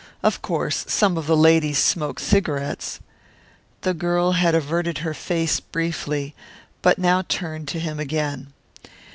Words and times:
Of 0.23 0.41
course 0.41 0.83
some 0.87 1.15
of 1.15 1.27
the 1.27 1.37
ladies 1.37 1.77
smoke 1.77 2.19
cigarettes" 2.19 3.01
The 3.83 3.93
girl 3.93 4.31
had 4.31 4.55
averted 4.55 4.97
her 5.05 5.13
face 5.13 5.59
briefly, 5.59 6.33
but 6.81 6.97
now 6.97 7.21
turned 7.21 7.67
to 7.67 7.79
him 7.79 7.99
again. 7.99 8.51